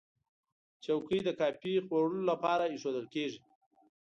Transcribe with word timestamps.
چوکۍ 0.83 1.19
د 1.23 1.29
کافي 1.39 1.73
خوړلو 1.85 2.21
لپاره 2.31 2.63
ایښودل 2.67 3.05
کېږي. 3.13 3.39